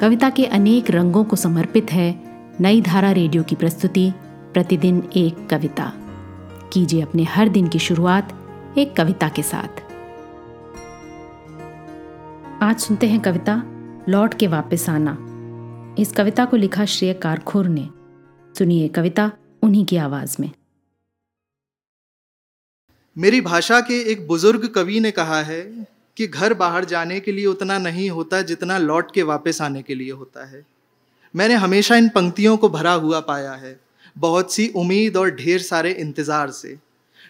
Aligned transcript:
कविता 0.00 0.30
के 0.30 0.46
अनेक 0.46 0.90
रंगों 0.90 1.24
को 1.24 1.36
समर्पित 1.36 1.92
है 1.92 2.22
नई 2.60 2.80
धारा 2.80 3.12
रेडियो 3.12 3.42
की 3.42 3.54
प्रस्तुति, 3.54 4.12
प्रतिदिन 4.52 5.10
एक 5.16 5.48
कविता। 5.50 5.92
कीजिए 6.72 7.02
अपने 7.02 7.24
हर 7.24 7.48
दिन 7.48 7.68
की 7.68 7.78
शुरुआत 7.78 8.32
एक 8.78 8.96
कविता 8.96 9.28
के 9.28 9.42
साथ। 9.42 9.82
आज 12.62 12.80
सुनते 12.80 13.06
हैं 13.06 13.20
कविता, 13.20 13.62
लौट 14.08 14.34
के 14.34 14.46
वापस 14.46 14.88
आना। 14.88 15.16
इस 15.98 16.12
कविता 16.12 16.44
को 16.44 16.56
लिखा 16.56 16.84
श्रेय 16.84 17.14
कारखुर 17.14 17.68
ने। 17.68 17.88
सुनिए 18.58 18.88
कविता 18.88 19.32
उन्हीं 19.62 19.84
की 19.84 19.96
आवाज़ 19.96 20.36
में। 20.40 20.50
मेरी 23.18 23.40
भाषा 23.40 23.80
के 23.80 24.12
एक 24.12 24.28
बुज़ुर्ग 24.28 24.68
कवि 24.68 25.00
ने 25.00 25.10
कहा 25.10 25.42
है 25.42 25.95
कि 26.16 26.26
घर 26.26 26.54
बाहर 26.54 26.84
जाने 26.84 27.18
के 27.20 27.32
लिए 27.32 27.46
उतना 27.46 27.78
नहीं 27.78 28.08
होता 28.10 28.40
जितना 28.42 28.78
लौट 28.78 29.12
के 29.14 29.22
वापस 29.24 29.60
आने 29.62 29.82
के 29.82 29.94
लिए 29.94 30.10
होता 30.12 30.44
है। 30.46 30.64
मैंने 31.34 31.54
हमेशा 31.56 31.96
इन 31.96 32.08
पंक्तियों 32.08 32.56
को 32.56 32.68
भरा 32.68 32.92
हुआ 32.94 33.20
पाया 33.22 33.52
है, 33.52 33.78
बहुत 34.16 34.52
सी 34.52 34.68
उम्मीद 34.76 35.16
और 35.16 35.30
ढेर 35.32 35.62
सारे 35.62 35.92
इंतज़ार 35.94 36.50
से। 36.50 36.76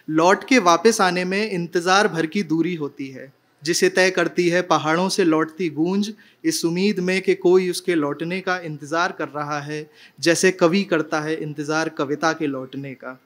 लौट 0.09 0.43
के 0.43 0.59
वापस 0.59 1.01
आने 1.01 1.25
में 1.25 1.49
इंतज़ार 1.49 2.07
भर 2.07 2.25
की 2.25 2.43
दूरी 2.43 2.75
होती 2.75 3.07
है, 3.07 3.31
जिसे 3.63 3.89
तय 3.89 4.09
करती 4.09 4.47
है 4.49 4.61
पहाड़ों 4.61 5.07
से 5.09 5.23
लौटती 5.23 5.69
गूंज, 5.69 6.11
इस 6.43 6.63
उम्मीद 6.65 6.99
में 6.99 7.21
कि 7.21 7.35
कोई 7.35 7.69
उसके 7.69 7.95
लौटने 7.95 8.39
का 8.41 8.57
इंतज़ार 8.59 9.11
कर 9.11 9.27
रहा 9.27 9.59
है, 9.59 9.89
जैसे 10.19 10.51
कवि 10.51 10.83
करता 10.83 11.21
है 11.21 11.35
इंतज़ार 11.35 11.89
कविता 11.89 12.31
के 12.33 12.47
लौटने 12.47 12.93
का। 12.93 13.19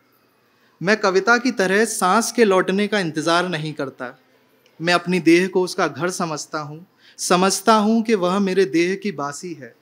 मैं 0.82 0.98
कविता 0.98 1.38
की 1.38 1.52
तरह 1.52 1.86
सांस 1.86 2.32
के 2.32 2.44
लौटने 2.44 2.88
का 2.88 3.00
इंतज़ार 3.00 3.50
नहीं 3.50 3.74
करता। 3.74 4.14
मैं 4.82 4.94
अपनी 4.94 5.20
देह 5.22 5.48
को 5.48 5.62
उसका 5.64 5.88
घर 5.88 6.10
समझता 6.12 6.60
हूँ। 6.60 6.86
समझता 7.20 7.74
हूँ 7.76 8.02
कि 8.04 8.16
वह 8.16 8.40
मेरे 8.40 8.66
देह 8.68 8.96
की 8.96 9.12
बासी 9.14 9.54
है, 9.54 9.74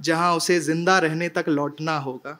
जहाँ 0.00 0.34
उसे 0.36 0.58
ज़िंदा 0.60 0.98
रहने 0.98 1.28
तक 1.28 1.48
लौटना 1.48 1.96
होगा। 1.98 2.38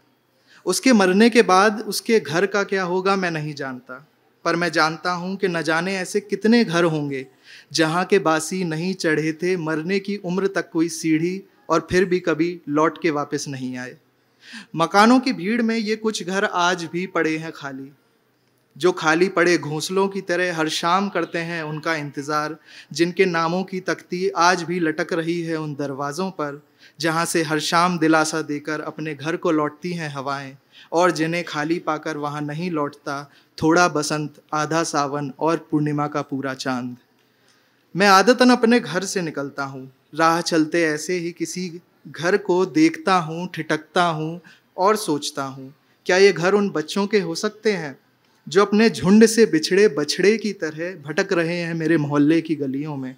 उसके 0.66 0.92
मरने 0.92 1.28
के 1.30 1.42
बाद 1.44 1.80
उसके 1.82 2.18
घर 2.20 2.46
का 2.46 2.62
क्या 2.64 2.84
होगा 2.84 3.16
मैं 3.16 3.30
नहीं 3.30 3.54
जानता, 3.54 4.06
पर 4.44 4.56
मैं 4.56 4.70
जानता 4.72 5.12
हूँ 5.12 5.34
कि 5.36 5.48
न 5.48 5.62
जाने 5.62 5.96
ऐसे 5.96 6.20
कितने 6.20 6.62
घर 6.64 6.84
होंगे, 6.84 7.26
जहाँ 7.72 8.04
के 8.04 8.18
बासी 8.20 8.62
नहीं 8.64 8.92
चढ़े 8.94 9.32
थे, 9.32 9.56
मरने 9.56 9.98
की 10.00 10.16
उम्र 10.16 10.46
तक 10.46 10.70
कोई 10.70 10.88
सीढ़ी 10.88 11.40
और 11.70 11.86
फिर 11.90 12.04
भी 12.04 12.20
कभी 12.20 12.60
लौट 12.68 13.00
के 13.02 13.10
वापस 13.10 13.44
नहीं 13.48 13.76
आए। 13.76 13.96
मकानों 14.76 15.18
की 15.20 15.32
भीड़ 15.32 15.62
में 15.62 15.76
ये 15.76 15.96
कुछ 15.96 16.22
घर 16.24 16.44
आज 16.44 16.84
भी 16.84 17.06
पड़े 17.08 17.36
हैं 17.38 17.52
खाली। 17.52 17.90
जो 18.76 18.92
खाली 18.92 19.28
पड़े 19.28 19.56
घोंसलों 19.58 20.06
की 20.08 20.20
तरह 20.20 20.56
हर 20.56 20.68
शाम 20.70 21.08
करते 21.08 21.38
हैं 21.40 21.62
उनका 21.62 21.94
इंतज़ार, 21.94 22.56
जिनके 22.92 23.24
नामों 23.26 23.62
की 23.64 23.80
तख्ती 23.80 24.28
आज 24.28 24.62
भी 24.62 24.80
लटक 24.80 25.12
रही 25.12 25.40
है 25.42 25.56
उन 25.56 25.74
दरवाज़ों 25.74 26.30
पर, 26.30 26.60
जहाँ 27.00 27.24
से 27.24 27.42
हर 27.42 27.58
शाम 27.60 27.98
दिलासा 27.98 28.42
देकर 28.42 28.80
अपने 28.82 29.14
घर 29.14 29.36
को 29.36 29.50
लौटती 29.52 29.92
हैं 29.92 30.08
हवाएँ, 30.10 30.56
और 30.92 31.10
जिन्हें 31.10 31.42
खाली 31.44 31.78
पाकर 31.80 32.16
वहाँ 32.16 32.40
नहीं 32.42 32.70
लौटता, 32.70 33.22
थोड़ा 33.58 33.88
बसंत, 33.88 34.40
आधा 34.54 34.82
सावन 34.84 35.32
और 35.40 35.66
पूर्णिमा 35.70 36.06
का 36.06 36.22
पूरा 36.22 36.54
चाँद। 36.56 36.96
मैं 37.94 38.06
आदतन 38.08 38.50
अपने 38.50 38.80
घर 38.80 39.04
से 39.04 39.22
निकलता 39.22 39.64
हूँ, 39.64 39.90
राह 40.14 40.40
चलते 40.42 40.82
ऐसे 40.84 41.14
ही 41.14 41.32
किसी 41.32 41.70
घर 42.08 42.36
को 42.38 42.64
देखता 42.66 43.14
हूँ 43.18 43.48
ठिटकता 43.54 44.02
हूँ 44.04 44.40
और 44.76 44.96
सोचता 44.98 45.44
हूँ, 45.44 45.72
क्या 46.06 46.16
ये 46.16 46.32
घर 46.32 46.54
उन 46.54 46.70
बच्चों 46.70 47.06
के 47.06 47.20
हो 47.20 47.34
सकते 47.34 47.72
हैं? 47.72 47.98
जो 48.46 48.62
अपने 48.62 48.88
झुंड 48.90 49.26
से 49.26 49.44
बिछड़े 49.46 49.86
बछड़े 49.88 50.36
की 50.36 50.52
तरह 50.52 50.94
भटक 51.02 51.32
रहे 51.32 51.56
हैं 51.56 51.74
मेरे 51.74 51.96
मोहल्ले 51.96 52.40
की 52.40 52.54
गलियों 52.54 52.96
में, 52.96 53.14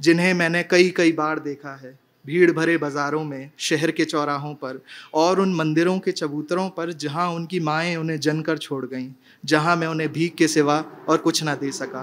जिन्हें 0.00 0.32
मैंने 0.34 0.62
कई 0.62 0.88
कई 0.90 1.12
बार 1.12 1.38
देखा 1.38 1.74
है, 1.74 1.98
भीड़ 2.24 2.50
भरे 2.52 2.76
बाज़ारों 2.76 3.22
में, 3.24 3.50
शहर 3.58 3.90
के 3.90 4.04
चौराहों 4.04 4.54
पर 4.54 4.80
और 5.14 5.40
उन 5.40 5.54
मंदिरों 5.54 5.98
के 5.98 6.12
चबूतरों 6.12 6.68
पर 6.70 6.92
जहाँ 6.94 7.28
उनकी 7.30 7.60
माएँ 7.60 7.94
उन्हें 7.96 8.18
जनकर 8.20 8.58
छोड़ 8.58 8.84
गईं, 8.86 9.08
जहाँ 9.44 9.76
मैं 9.76 9.86
उन्हें 9.86 10.12
भीख 10.12 10.34
के 10.34 10.48
सिवा 10.48 10.84
और 11.08 11.18
कुछ 11.18 11.42
ना 11.42 11.54
दे 11.54 11.70
सका। 11.72 12.02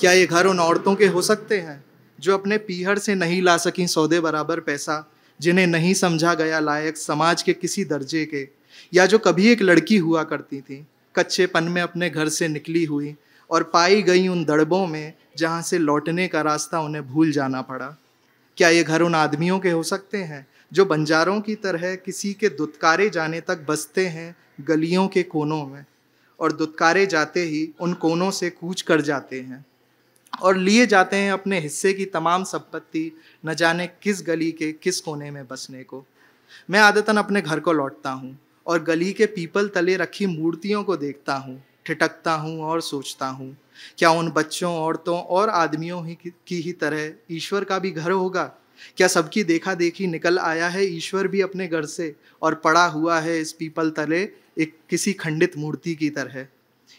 क्या 0.00 0.12
ये 0.12 0.26
घर 0.26 0.46
उन 0.46 0.60
औरतों 0.60 0.94
के 0.94 1.06
हो 1.06 1.22
सकते 1.22 1.58
हैं, 1.58 1.82
जो 2.18 2.34
अपने 2.34 2.58
पीहर 2.58 2.98
से 2.98 3.14
नहीं 3.14 3.40
ला 3.42 3.56
सकें 3.56 3.86
सौदे 3.86 4.20
बराबर 4.20 4.60
पैसा, 4.60 5.04
जिन्हें 5.40 5.66
नहीं 5.66 5.94
समझा 5.94 6.34
गया 6.34 6.60
लायक 6.60 6.96
समाज 6.96 7.42
के 7.42 7.52
किसी 7.52 7.84
दर्जे 7.86 8.24
के, 8.24 8.46
या 8.94 9.06
जो 9.06 9.18
कभी 9.18 9.48
एक 9.48 9.62
लड़की 9.62 9.96
हुआ 9.96 10.22
करती 10.24 10.60
थी? 10.60 10.84
कच्चेपन 11.18 11.64
में 11.64 11.80
अपने 11.82 12.10
घर 12.10 12.28
से 12.28 12.48
निकली 12.48 12.84
हुई 12.84 13.14
और 13.50 13.62
पाई 13.64 14.02
गई 14.02 14.26
उन 14.28 14.44
दड़बों 14.44 14.86
में 14.86 15.12
जहाँ 15.38 15.62
से 15.62 15.78
लौटने 15.78 16.28
का 16.28 16.40
रास्ता 16.42 16.80
उन्हें 16.80 17.06
भूल 17.08 17.30
जाना 17.32 17.62
पड़ा। 17.62 17.96
क्या 18.58 18.68
ये 18.68 18.82
घर 18.82 19.02
उन 19.02 19.14
आदमियों 19.14 19.58
के 19.58 19.70
हो 19.70 19.82
सकते 19.82 20.18
हैं, 20.18 20.46
जो 20.72 20.84
बंजारों 20.84 21.40
की 21.40 21.54
तरह 21.54 21.94
किसी 21.96 22.32
के 22.32 22.48
दुत्कारे 22.48 23.08
जाने 23.10 23.40
तक 23.40 23.64
बसते 23.68 24.06
हैं 24.06 24.34
गलियों 24.60 25.06
के 25.08 25.22
कोनों 25.22 25.64
में 25.66 25.84
और 26.40 26.52
दुत्कारे 26.52 27.06
जाते 27.06 27.42
ही 27.42 27.68
उन 27.80 27.94
कोनों 27.94 28.30
से 28.30 28.50
कूच 28.50 28.82
कर 28.82 29.00
जाते 29.00 29.40
हैं 29.40 29.64
और 30.32 30.56
लिए 30.56 30.86
जाते 30.86 31.16
हैं 31.16 31.32
अपने 31.32 31.60
हिस्से 31.60 31.92
की 31.92 32.04
तमाम 32.04 32.44
संपत्ति 32.44 33.10
न 33.46 33.54
जाने 33.54 33.86
किस 34.02 34.22
गली 34.26 34.50
के 34.52 34.72
किस 34.72 35.00
कोने 35.00 35.30
में 35.30 35.46
बसने 35.46 35.82
को। 35.82 36.04
मैं 36.70 36.80
आदतन 36.80 37.16
अपने 37.16 37.42
घर 37.42 37.60
को 37.60 37.72
लौटता 37.72 38.10
हूँ। 38.10 38.36
और 38.68 38.82
गली 38.82 39.12
के 39.12 39.26
पीपल 39.26 39.68
तले 39.68 39.96
रखी 39.96 40.26
मूर्तियों 40.26 40.82
को 40.84 40.96
देखता 40.96 41.34
हूँ 41.36 41.62
ठिटकता 41.86 42.32
हूँ 42.34 42.60
और 42.62 42.80
सोचता 42.82 43.26
हूँ, 43.26 43.56
क्या 43.98 44.10
उन 44.10 44.30
बच्चों, 44.30 44.72
औरतों 44.72 45.18
और 45.18 45.48
आदमियों 45.50 46.06
ही 46.06 46.14
की 46.24 46.60
ही 46.62 46.72
तरह 46.72 47.34
ईश्वर 47.34 47.64
का 47.64 47.78
भी 47.78 47.90
घर 47.90 48.10
होगा? 48.10 48.44
क्या 48.96 49.06
सबकी 49.08 49.42
देखा 49.44 49.74
देखी 49.74 50.06
निकल 50.06 50.38
आया 50.38 50.68
है, 50.68 50.84
ईश्वर 50.86 51.28
भी 51.28 51.40
अपने 51.40 51.66
घर 51.66 51.84
से 51.86 52.14
और 52.42 52.54
पड़ा 52.54 52.84
हुआ 52.86 53.18
है 53.20 53.40
इस 53.40 53.52
पीपल 53.52 53.90
तले 53.90 54.20
एक 54.58 54.76
किसी 54.90 55.12
खंडित 55.14 55.56
मूर्ति 55.58 55.94
की 55.94 56.10
तरह? 56.10 56.46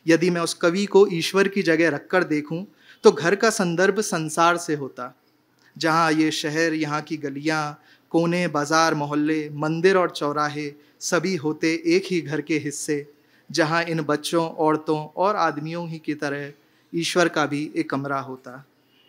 यदि 0.06 0.30
मैं 0.30 0.42
उस 0.42 0.54
कवि 0.54 0.86
को 0.86 1.08
ईश्वर 1.14 1.48
की 1.48 1.62
जगह 1.62 1.90
रखकर 1.90 2.24
देखूँ 2.24 2.66
तो 3.04 3.12
घर 3.12 3.36
का 3.36 3.50
संदर्भ 3.50 4.00
संसार 4.02 4.58
से 4.58 4.76
होता। 4.76 5.14
जहाँ 5.76 6.12
ये 6.12 6.32
शहर, 6.32 6.74
यहाँ 6.74 7.02
की 7.02 7.18
गलियाँ 7.18 7.80
कोने, 8.12 8.48
बाज़ार, 8.48 8.94
मोहल्ले, 8.94 9.50
मंदिर 9.50 9.98
और 9.98 10.10
चौराहे 10.10 10.72
सभी 11.02 11.36
होते 11.36 11.74
एक 11.86 12.08
ही 12.12 12.22
घर 12.22 12.42
के 12.42 12.58
हिस्से, 12.58 13.06
जहाँ 13.50 13.84
इन 13.84 14.02
बच्चों, 14.02 14.48
औरतों 14.48 15.06
और 15.18 15.36
आदमियों 15.36 15.88
ही 15.90 15.98
की 15.98 16.14
तरह 16.14 16.52
ईश्वर 16.94 17.28
का 17.28 17.46
भी 17.46 17.72
एक 17.76 17.90
कमरा 17.90 18.20
होता, 18.20 18.64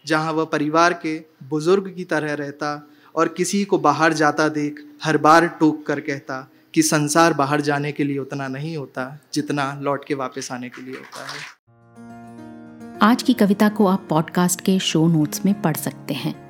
जहाँ 0.04 0.32
वह 0.32 0.44
परिवार 0.44 0.92
के 0.92 1.20
बुज़ुर्ग 1.48 1.92
की 1.96 2.04
तरह 2.04 2.34
रहता 2.34 2.88
और 3.14 3.28
किसी 3.28 3.64
को 3.64 3.78
बाहर 3.78 4.12
जाता 4.12 4.48
देख 4.48 4.84
हर 5.04 5.16
बार 5.18 5.46
टोक 5.60 5.86
कर 5.86 6.00
कहता 6.00 6.46
कि 6.74 6.82
संसार 6.82 7.32
बाहर 7.32 7.60
जाने 7.60 7.92
के 7.92 8.04
लिए 8.04 8.18
उतना 8.18 8.48
नहीं 8.48 8.76
होता 8.76 9.18
जितना 9.34 9.72
लौट 9.80 10.04
के 10.04 10.14
वापस 10.14 10.52
आने 10.52 10.68
के 10.68 10.82
लिए 10.82 10.94
होता 10.94 11.26
है। 11.26 11.38
आज 13.02 13.22
की 13.22 13.34
कविता 13.34 13.68
को 13.68 13.86
आप 13.86 14.06
पॉडकास्ट 14.10 14.60
के 14.60 14.78
शो 14.78 15.06
नोट्स 15.08 15.44
में 15.44 15.60
पढ़ 15.62 15.76
सकते 15.76 16.14
हैं। 16.14 16.49